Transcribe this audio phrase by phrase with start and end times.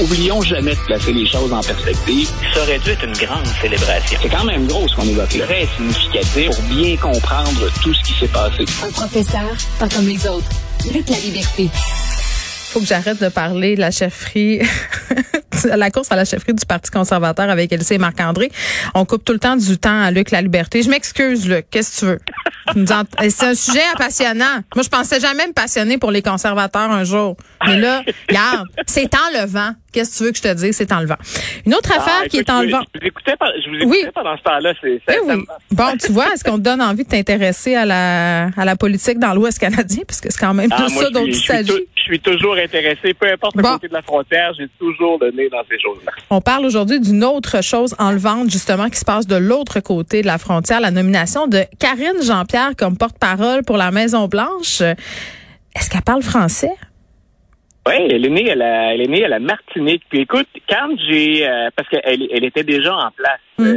[0.00, 2.30] Oublions jamais de placer les choses en perspective.
[2.54, 4.18] Ça aurait dû être une grande célébration.
[4.22, 5.44] C'est quand même gros ce qu'on évoque là.
[5.44, 8.64] Très significatif pour bien comprendre tout ce qui s'est passé.
[8.82, 10.48] Un professeur, pas comme les autres.
[10.92, 11.68] Lutte la liberté.
[12.70, 14.60] Faut que j'arrête de parler de la chefferie,
[15.64, 18.50] la course à la chefferie du Parti conservateur avec Elsie et Marc-André.
[18.94, 20.82] On coupe tout le temps du temps à Luc La Liberté.
[20.82, 21.66] Je m'excuse, Luc.
[21.70, 22.20] Qu'est-ce que tu veux?
[23.30, 24.62] C'est un sujet passionnant.
[24.74, 27.36] Moi, je pensais jamais me passionner pour les conservateurs un jour.
[27.66, 29.72] Mais là, regarde, c'est enlevant.
[29.92, 30.76] Qu'est-ce que tu veux que je te dise?
[30.76, 31.16] C'est enlevant.
[31.66, 32.80] Une autre Ah, affaire qui est enlevant.
[32.94, 34.10] Je vous écoutais, pas- je vous écoutais Oui.
[34.14, 34.72] pendant ce temps-là.
[34.80, 35.44] C'est, Eh c'est- oui.
[35.72, 39.18] Bon, tu vois, est-ce qu'on te donne envie de t'intéresser à la, à la politique
[39.18, 40.02] dans l'Ouest canadien?
[40.06, 41.72] Parce que c'est quand même Ah, moi, ça dont il s'agit.
[41.96, 43.72] Je suis toujours intéressé, peu importe le Bon.
[43.72, 46.12] côté de la frontière, j'ai toujours le nez dans ces choses-là.
[46.30, 50.26] On parle aujourd'hui d'une autre chose enlevante, justement, qui se passe de l'autre côté de
[50.26, 54.80] la frontière, la nomination de Karine Jean-Pierre comme porte-parole pour la Maison-Blanche.
[54.80, 56.72] Est-ce qu'elle parle français?
[57.90, 60.02] Oui, elle est née à la, elle est née à la Martinique.
[60.08, 63.76] Puis écoute, quand j'ai, euh, parce qu'elle elle était déjà en place, Mm.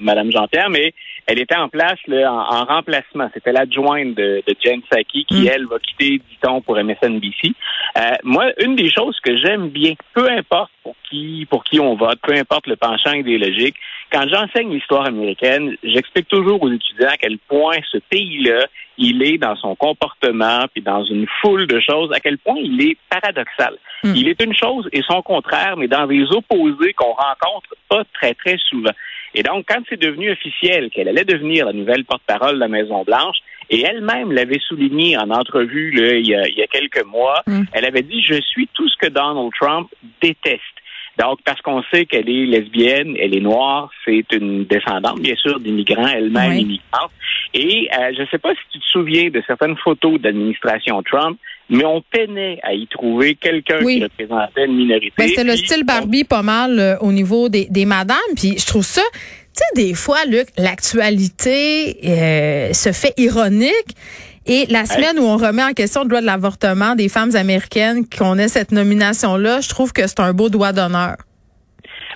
[0.00, 0.94] Madame Jean-Pierre, mais
[1.26, 3.28] elle était en place là, en, en remplacement.
[3.34, 5.48] C'était l'adjointe de, de Jen Psaki qui, Mm.
[5.52, 7.52] elle, va quitter, dit-on, pour MSNBC.
[7.98, 11.96] Euh, moi, une des choses que j'aime bien, peu importe pour qui, pour qui on
[11.96, 13.76] vote, peu importe le penchant idéologique,
[14.14, 19.38] quand j'enseigne l'histoire américaine, j'explique toujours aux étudiants à quel point ce pays-là, il est
[19.38, 23.74] dans son comportement, puis dans une foule de choses, à quel point il est paradoxal.
[24.04, 24.12] Mm.
[24.14, 28.34] Il est une chose et son contraire, mais dans des opposés qu'on rencontre pas très,
[28.34, 28.92] très souvent.
[29.34, 33.38] Et donc, quand c'est devenu officiel qu'elle allait devenir la nouvelle porte-parole de la Maison-Blanche,
[33.70, 37.42] et elle-même l'avait souligné en entrevue là, il, y a, il y a quelques mois,
[37.46, 37.64] Mm.
[37.72, 39.88] elle avait dit, je suis tout ce que Donald Trump
[40.22, 40.62] déteste.
[41.18, 45.60] Donc, parce qu'on sait qu'elle est lesbienne, elle est noire, c'est une descendante, bien sûr,
[45.60, 46.60] d'immigrants, elle-même Oui.
[46.62, 47.10] immigrante.
[47.54, 51.38] Et euh, je ne sais pas si tu te souviens de certaines photos d'administration Trump,
[51.70, 53.98] mais on peinait à y trouver quelqu'un Oui.
[53.98, 55.12] qui représentait une minorité.
[55.16, 58.16] Ben, c'était le style Barbie pas mal euh, au niveau des, des madames.
[58.36, 63.94] Puis je trouve ça, tu sais, des fois, Luc, l'actualité euh, se fait ironique.
[64.46, 68.04] Et la semaine où on remet en question le droit de l'avortement des femmes américaines,
[68.06, 71.16] qu'on ait cette nomination-là, je trouve que c'est un beau doigt d'honneur.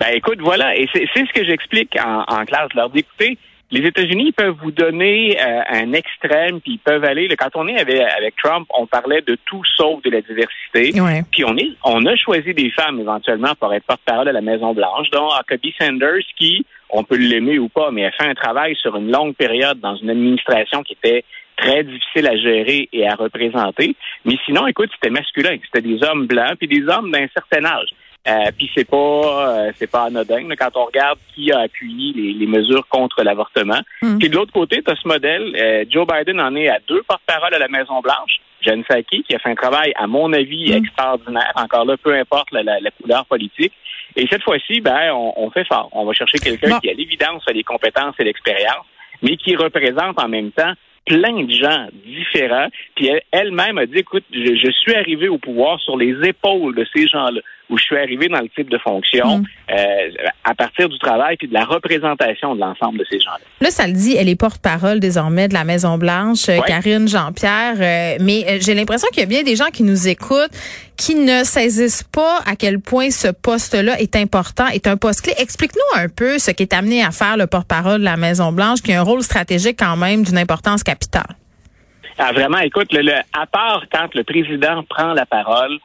[0.01, 2.73] Ben écoute, voilà, et c'est ce que j'explique en, en classe.
[2.75, 3.39] Leur dis, écoutez,
[3.71, 7.29] les États-Unis peuvent vous donner euh, un extrême, puis ils peuvent aller.
[7.37, 10.99] quand on est avec, avec Trump, on parlait de tout sauf de la diversité.
[11.01, 11.23] Ouais.
[11.31, 14.73] Puis on est, on a choisi des femmes éventuellement pour être porte-parole à la Maison
[14.73, 18.75] Blanche, dont Huckabee Sanders, qui, on peut l'aimer ou pas, mais a fait un travail
[18.77, 21.25] sur une longue période dans une administration qui était
[21.59, 23.95] très difficile à gérer et à représenter.
[24.25, 27.89] Mais sinon, écoute, c'était masculin, c'était des hommes blancs puis des hommes d'un certain âge.
[28.27, 28.97] Euh, puis c'est pas
[29.59, 33.23] euh, c'est pas anodin là, quand on regarde qui a appuyé les, les mesures contre
[33.23, 33.81] l'avortement.
[34.03, 34.19] Mm.
[34.19, 35.55] Puis de l'autre côté, tu as ce modèle.
[35.57, 38.39] euh, Joe Biden en est à deux porte-paroles à la Maison Blanche.
[38.61, 40.85] Jen Psaki, qui a fait un travail, à mon avis, Mm.
[40.85, 41.53] extraordinaire.
[41.55, 43.73] Encore là, peu importe la, la- la couleur politique.
[44.17, 45.89] Et cette fois-ci, ben, on, on fait fort.
[45.93, 46.81] On va chercher quelqu'un Bon.
[46.81, 48.85] qui, à l'évidence, a les compétences et l'expérience,
[49.23, 50.73] mais qui représente en même temps
[51.09, 52.69] plein de gens différents.
[52.95, 56.75] Puis elle- elle-même a dit, écoute, je, je suis arrivé au pouvoir sur les épaules
[56.75, 59.45] de ces gens-là, où je suis arrivé dans le type de fonction Mm.
[59.71, 59.75] euh,
[60.45, 63.41] à partir du travail puis de la représentation de l'ensemble de ces gens-là.
[63.61, 66.63] Là, ça le dit, elle est porte-parole désormais de la Maison-Blanche, euh, Ouais.
[66.67, 67.75] Karine Jean-Pierre.
[67.79, 70.51] euh, mais euh, j'ai l'impression qu'il y a bien des gens qui nous écoutent
[70.97, 75.35] qui ne saisissent pas à quel point ce poste-là est important, est un poste clé.
[75.39, 78.93] Explique-nous un peu ce qui est amené à faire le porte-parole de la Maison-Blanche, qui
[78.93, 81.37] a un rôle stratégique quand même d'une importance capitale.
[82.19, 85.79] Ah, vraiment, écoute, le, le- à part quand le président prend la parole,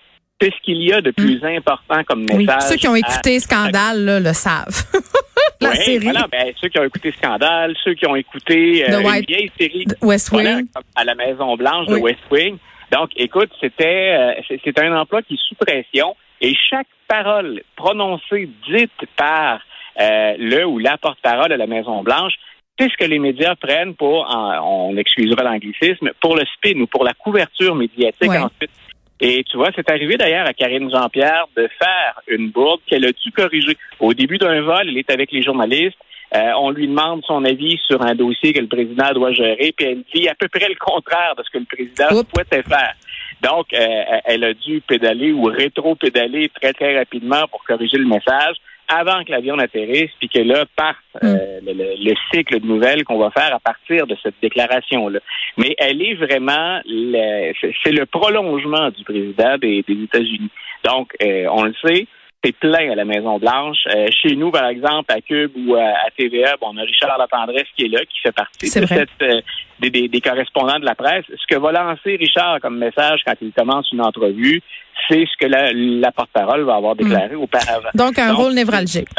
[0.44, 2.46] c'est ce qu'il y a de plus important comme Oui.
[2.46, 2.64] message.
[2.64, 4.84] Ceux qui ont à- écouté Scandale là, le savent.
[5.62, 8.98] la Ouais, série Voilà, ben, ceux qui ont écouté Scandale, ceux qui ont écouté euh,
[8.98, 10.42] The une White- vieille série West Wing.
[10.44, 10.62] voilà,
[10.96, 11.96] à la Maison Blanche Oui.
[12.00, 12.58] de West Wing.
[12.92, 17.62] Donc, écoute, c'était euh, c'est c'est un emploi qui est sous pression et chaque parole
[17.76, 19.62] prononcée, dite par
[20.02, 22.34] euh, le ou la porte-parole de la Maison Blanche,
[22.78, 26.88] c'est ce que les médias prennent pour, en- on excusera l'anglicisme, pour le spin ou
[26.88, 28.38] pour la couverture médiatique Ouais.
[28.40, 28.72] ensuite.
[29.20, 33.12] Et tu vois, c'est arrivé d'ailleurs à Karine Jean-Pierre de faire une bourde qu'elle a
[33.12, 33.78] dû corriger.
[34.00, 35.98] Au début d'un vol, elle est avec les journalistes.
[36.36, 39.86] Euh, on lui demande son avis sur un dossier que le président doit gérer, puis
[39.86, 42.28] elle dit à peu près le contraire de ce que le président Oups.
[42.34, 42.96] souhaitait faire.
[43.44, 48.56] Donc, euh, elle a dû pédaler ou rétro-pédaler très, très rapidement pour corriger le message
[48.96, 53.04] avant que l'avion n'atterrisse, puis que là parte euh, le, le- le cycle de nouvelles
[53.04, 55.20] qu'on va faire à partir de cette déclaration-là.
[55.58, 60.50] Mais elle est vraiment, le- c'est c'est le prolongement du président des, des États-Unis.
[60.84, 62.08] Donc, euh, on le sait,
[62.44, 63.78] c'est plein à la Maison-Blanche.
[63.96, 67.68] Euh, chez nous, par exemple, à Cube ou à, TVA, bon, on a Richard Latendresse
[67.76, 69.42] qui est là, qui fait partie de cette, euh,
[69.80, 71.26] des, des, correspondants de la presse.
[71.30, 74.62] Ce que va lancer Richard comme message quand il commence une entrevue,
[75.08, 77.42] c'est ce que la, la porte-parole va avoir déclaré hmm.
[77.42, 77.90] auparavant.
[77.94, 79.10] Donc, un rôle névralgique.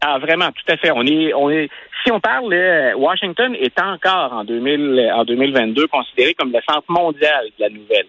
[0.00, 0.90] Ah, vraiment, tout à fait.
[0.90, 1.68] On est, on est,
[2.04, 2.54] si on parle,
[2.96, 8.06] Washington est encore en 2000, en 2022 considéré comme le centre mondial de la nouvelle.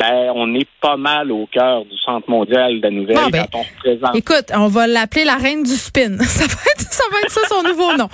[0.00, 3.60] Ben, on est pas mal au cœur du centre mondial de la nouvelle ben, quand
[3.60, 4.12] on.
[4.14, 6.16] Écoute, on va l'appeler la reine du spin.
[6.20, 8.08] Ça va être ça, va être ça son nouveau nom.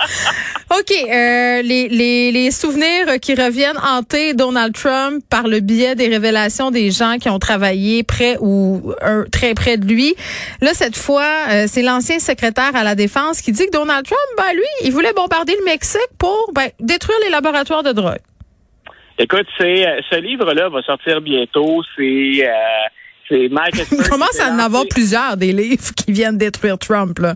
[0.70, 6.08] OK, euh, les, les, les souvenirs qui reviennent hanter Donald Trump par le biais des
[6.08, 8.92] révélations des gens qui ont travaillé près ou
[9.30, 10.14] très près de lui.
[10.60, 14.18] Là, cette fois, euh, c'est l'ancien secrétaire à la défense qui dit que Donald Trump,
[14.36, 18.18] ben lui, il voulait bombarder le Mexique pour ben, détruire les laboratoires de drogue.
[19.18, 21.82] Écoute, c'est euh, ce livre-là va sortir bientôt.
[21.96, 22.52] C'est euh,
[23.28, 23.76] c'est Mike.
[24.10, 27.34] Comment ça en avoir plusieurs des livres qui viennent détruire Trump là?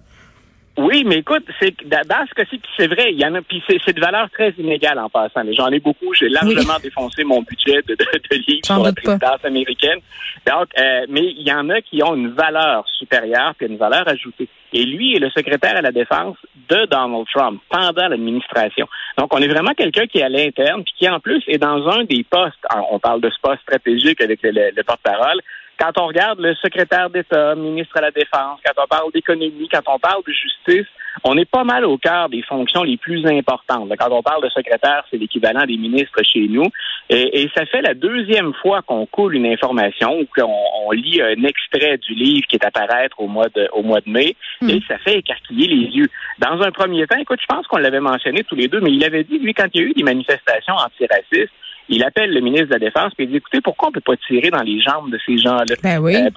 [0.76, 3.92] Oui, mais écoute, c'est dans ce cas-ci, c'est vrai, il y en a, puis c'est
[3.92, 5.42] de valeur très inégale en passant.
[5.52, 9.98] J'en ai beaucoup, j'ai largement défoncé mon budget de, de, livres sur la présidence américaine.
[10.46, 14.08] Donc, euh, mais il y en a qui ont une valeur supérieure puis une valeur
[14.08, 14.48] ajoutée.
[14.72, 16.36] Et lui est le secrétaire à la défense
[16.68, 18.86] de Donald Trump pendant l'administration.
[19.18, 21.88] Donc, on est vraiment quelqu'un qui est à l'interne, puis qui en plus est dans
[21.88, 22.64] un des postes.
[22.90, 25.40] On parle de ce poste stratégique avec le porte-parole
[25.80, 29.82] quand on regarde le secrétaire d'État, ministre à la Défense, quand on parle d'économie, quand
[29.86, 30.86] on parle de justice,
[31.24, 33.90] on est pas mal au cœur des fonctions les plus importantes.
[33.98, 36.66] Quand on parle de secrétaire, c'est l'équivalent des ministres chez nous.
[37.08, 41.98] Et, ça fait la deuxième fois qu'on coule une information ou qu'on lit un extrait
[41.98, 44.36] du livre qui est à paraître au mois de, au mois de mai.
[44.60, 44.70] Hmm.
[44.70, 46.08] Et ça fait écarquiller les yeux.
[46.38, 49.04] Dans un premier temps, écoute, je pense qu'on l'avait mentionné tous les deux, mais il
[49.04, 51.52] avait dit, lui, quand il y a eu des manifestations antiracistes,
[51.90, 54.16] il appelle le ministre de la Défense et il dit écoutez, pourquoi on peut pas
[54.16, 55.74] tirer dans les jambes de ces gens-là?
[55.82, 56.14] Ben oui.
[56.14, 56.30] Euh,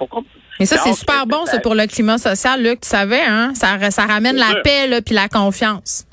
[0.59, 3.53] Mais ça, c'est super bon, ça, pour le climat social, Luc, tu savais, hein?
[3.53, 6.05] Ça, ça ramène la paix, là, puis la confiance.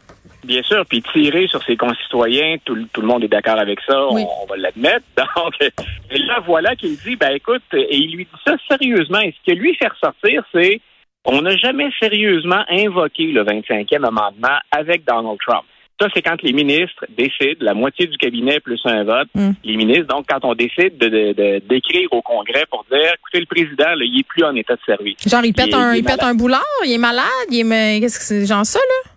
[0.44, 4.46] Bien sûr, puis tirer sur ses concitoyens, tout, le monde est d'accord avec ça, on,
[4.48, 5.04] va l'admettre.
[5.16, 9.20] Donc, et là, voilà qu'il dit, ben écoute, et il lui dit ça sérieusement.
[9.20, 10.81] Et ce que lui fait ressortir, c'est,
[11.25, 15.64] on n'a jamais sérieusement invoqué le 25e amendement avec Donald Trump.
[16.00, 19.50] Ça, c'est quand les ministres décident, la moitié du cabinet plus un vote, hmm.
[19.62, 23.94] les ministres, donc quand on décide de, d'écrire au Congrès pour dire, écoutez, le président,
[23.94, 25.29] là, il est plus en état de service.
[25.29, 28.25] Genre, il pète, un, il, pète un boulard, il est malade, il est, qu'est-ce que
[28.25, 29.11] c'est, genre ça, là?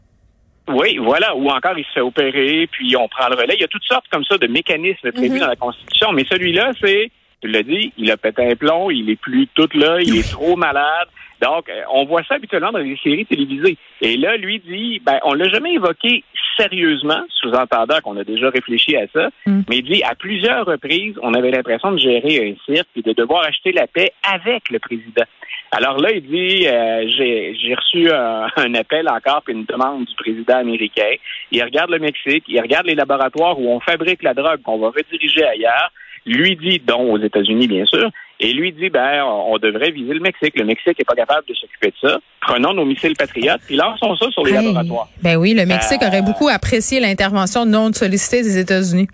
[0.75, 1.35] Oui, voilà.
[1.35, 3.55] Ou encore, il se fait opérer, puis on prend le relais.
[3.55, 5.39] Il y a toutes sortes comme ça de mécanismes prévus mhm.
[5.39, 9.09] dans la Constitution, mais celui-là, c'est, tu l'as dit, il a pété un plomb, il
[9.09, 11.07] est plus tout là, il est trop malade.
[11.43, 13.77] Donc, euh, on voit ça habituellement dans les séries télévisées.
[14.01, 16.23] Et là, lui dit, ben, on l'a jamais évoqué
[16.57, 19.61] sérieusement, sous-entendant qu'on a déjà réfléchi à ça, mm.
[19.67, 23.11] mais il dit, à plusieurs reprises, on avait l'impression de gérer un cirque et de
[23.11, 25.25] devoir acheter la paix avec le président.
[25.71, 30.15] Alors là, il dit, euh, j'ai reçu un, un, appel encore puis une demande du
[30.15, 31.15] président américain.
[31.51, 34.91] Il regarde le Mexique, il regarde les laboratoires où on fabrique la drogue qu'on va
[34.91, 35.91] rediriger ailleurs
[36.25, 38.09] lui dit, dont aux États-Unis, bien sûr,
[38.39, 40.57] et lui dit, ben, on devrait viser le Mexique.
[40.57, 42.19] Le Mexique n'est pas capable de s'occuper de ça.
[42.41, 45.07] Prenons nos missiles patriotes, puis lançons ça sur les laboratoires.
[45.21, 49.07] Ben oui, le Mexique euh, aurait beaucoup apprécié l'intervention non sollicitée des États-Unis.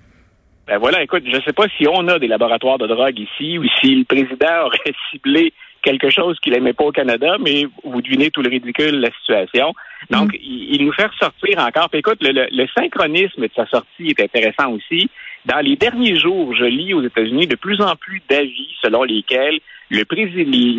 [0.68, 3.58] Ben voilà, écoute, je ne sais pas si on a des laboratoires de drogue ici
[3.58, 5.52] ou si le président aurait ciblé
[5.82, 9.12] quelque chose qu'il n'aimait pas au Canada, mais vous devinez tout le ridicule de la
[9.20, 9.74] situation.
[10.10, 10.38] Donc, mm.
[10.42, 11.90] il, nous fait ressortir encore.
[11.90, 15.10] Puis écoute, le, synchronisme de sa sortie est intéressant aussi.
[15.50, 19.60] Dans les derniers jours, je lis aux États-Unis de plus en plus d'avis selon lesquels
[19.90, 20.04] le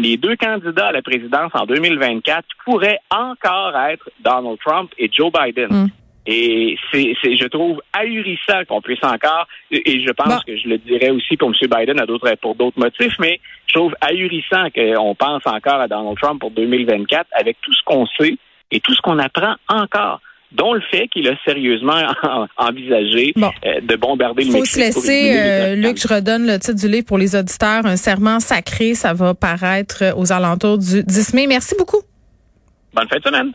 [0.00, 5.32] les, deux candidats à la présidence en 2024 pourraient encore être Donald Trump et Joe
[5.32, 5.70] Biden.
[5.70, 5.88] Mm.
[6.26, 11.10] Et c'est, je trouve, ahurissant qu'on puisse encore, et je pense que je le dirais
[11.10, 11.54] aussi pour M.
[11.68, 16.16] Biden à d'autres, pour d'autres motifs, mais je trouve ahurissant qu'on pense encore à Donald
[16.22, 18.36] Trump pour 2024 avec tout ce qu'on sait
[18.70, 20.20] et tout ce qu'on apprend encore
[20.52, 22.02] dont le fait qu'il a sérieusement
[22.56, 24.76] envisagé euh, de bombarder le Mexique.
[24.76, 27.86] Il faut se laisser, euh, Luc, je redonne le titre du livre pour les auditeurs,
[27.86, 31.46] Un serment sacré, ça va paraître aux alentours du 10 mai.
[31.46, 32.00] Merci beaucoup.
[32.94, 33.52] Bonne fin de semaine.